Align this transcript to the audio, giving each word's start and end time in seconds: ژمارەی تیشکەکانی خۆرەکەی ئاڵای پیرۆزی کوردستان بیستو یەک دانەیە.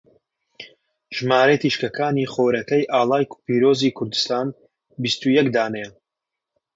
ژمارەی 1.17 1.61
تیشکەکانی 1.63 2.29
خۆرەکەی 2.33 2.89
ئاڵای 2.93 3.29
پیرۆزی 3.45 3.95
کوردستان 3.97 4.47
بیستو 5.01 5.27
یەک 5.37 5.47
دانەیە. 5.55 5.89